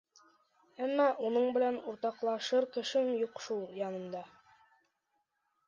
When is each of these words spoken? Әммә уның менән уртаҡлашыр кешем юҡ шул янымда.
Әммә 0.85 1.05
уның 1.27 1.45
менән 1.57 1.77
уртаҡлашыр 1.91 2.67
кешем 2.79 3.13
юҡ 3.27 3.45
шул 3.49 3.63
янымда. 3.85 4.25